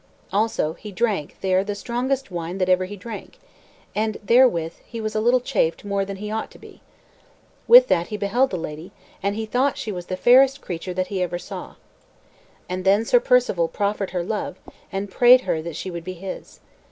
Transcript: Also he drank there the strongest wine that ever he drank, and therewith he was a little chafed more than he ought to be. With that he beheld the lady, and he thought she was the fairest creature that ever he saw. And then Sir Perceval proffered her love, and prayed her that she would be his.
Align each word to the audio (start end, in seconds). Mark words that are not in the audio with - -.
Also 0.33 0.73
he 0.73 0.91
drank 0.91 1.35
there 1.41 1.63
the 1.63 1.75
strongest 1.75 2.31
wine 2.31 2.57
that 2.57 2.69
ever 2.69 2.85
he 2.85 2.95
drank, 2.95 3.37
and 3.93 4.17
therewith 4.23 4.73
he 4.83 4.99
was 4.99 5.13
a 5.13 5.21
little 5.21 5.39
chafed 5.39 5.85
more 5.85 6.03
than 6.03 6.17
he 6.17 6.31
ought 6.31 6.49
to 6.49 6.57
be. 6.57 6.81
With 7.67 7.87
that 7.89 8.07
he 8.07 8.17
beheld 8.17 8.49
the 8.49 8.57
lady, 8.57 8.91
and 9.21 9.35
he 9.35 9.45
thought 9.45 9.77
she 9.77 9.91
was 9.91 10.07
the 10.07 10.17
fairest 10.17 10.59
creature 10.59 10.95
that 10.95 11.11
ever 11.11 11.35
he 11.35 11.39
saw. 11.43 11.75
And 12.67 12.83
then 12.83 13.05
Sir 13.05 13.19
Perceval 13.19 13.67
proffered 13.67 14.09
her 14.09 14.23
love, 14.23 14.57
and 14.91 15.11
prayed 15.11 15.41
her 15.41 15.61
that 15.61 15.75
she 15.75 15.91
would 15.91 16.03
be 16.03 16.13
his. 16.13 16.61